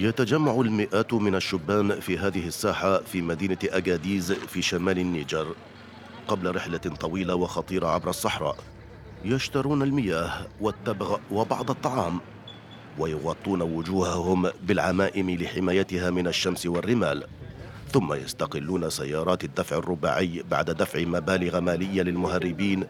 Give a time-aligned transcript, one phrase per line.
[0.00, 5.54] يتجمع المئات من الشبان في هذه الساحة في مدينة أجاديز في شمال النيجر
[6.28, 8.56] قبل رحلة طويلة وخطيرة عبر الصحراء.
[9.24, 12.20] يشترون المياه والتبغ وبعض الطعام
[12.98, 17.24] ويغطون وجوههم بالعمائم لحمايتها من الشمس والرمال.
[17.92, 22.84] ثم يستقلون سيارات الدفع الرباعي بعد دفع مبالغ مالية للمهربين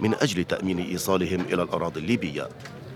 [0.00, 2.48] من أجل تأمين إيصالهم إلى الأراضي الليبية.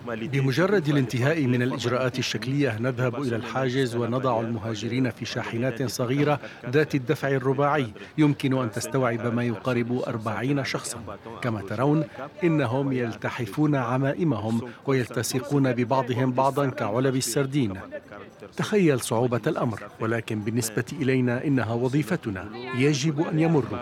[0.07, 6.41] بمجرد الانتهاء من الإجراءات الشكلية نذهب إلى الحاجز ونضع المهاجرين في شاحنات صغيرة
[6.71, 7.87] ذات الدفع الرباعي
[8.19, 10.99] يمكن أن تستوعب ما يقارب أربعين شخصا
[11.43, 12.05] كما ترون
[12.45, 17.75] إنهم يلتحفون عمائمهم ويلتصقون ببعضهم بعضا كعلب السردين
[18.57, 23.79] تخيل صعوبة الأمر ولكن بالنسبة إلينا إنها وظيفتنا يجب أن يمروا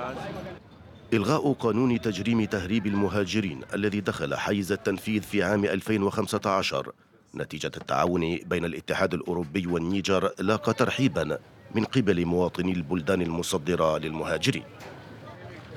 [1.12, 6.92] إلغاء قانون تجريم تهريب المهاجرين الذي دخل حيز التنفيذ في عام 2015
[7.34, 11.38] نتيجة التعاون بين الاتحاد الأوروبي والنيجر لاقى ترحيبا
[11.74, 14.64] من قبل مواطني البلدان المصدرة للمهاجرين.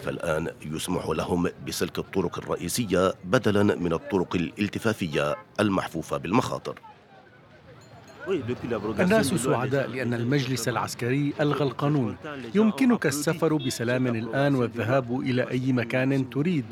[0.03, 6.80] فالآن يسمح لهم بسلك الطرق الرئيسية بدلا من الطرق الالتفافية المحفوفة بالمخاطر.
[8.99, 12.15] الناس سعداء لأن المجلس العسكري ألغى القانون
[12.55, 16.65] يمكنك السفر بسلام الآن والذهاب إلى أي مكان تريد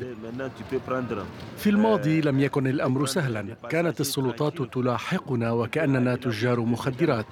[1.56, 7.26] في الماضي لم يكن الأمر سهلا كانت السلطات تلاحقنا وكأننا تجار مخدرات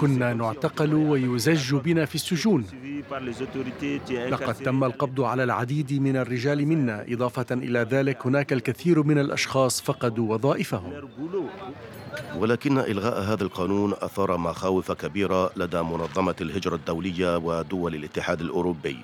[0.00, 2.64] كنا نعتقل ويزج بنا في السجون
[4.28, 9.80] لقد تم القبض على العديد من الرجال منا إضافة إلى ذلك هناك الكثير من الأشخاص
[9.80, 10.92] فقدوا وظائفهم
[12.52, 18.96] ولكن إلغاء هذا القانون أثار مخاوف كبيرة لدى منظمة الهجرة الدولية ودول الاتحاد الأوروبي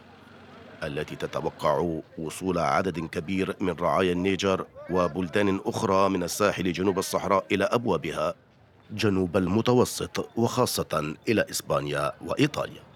[0.83, 7.65] التي تتوقع وصول عدد كبير من رعايا النيجر وبلدان أخرى من الساحل جنوب الصحراء إلى
[7.65, 8.35] أبوابها
[8.91, 12.88] جنوب المتوسط وخاصة إلى إسبانيا وإيطاليا.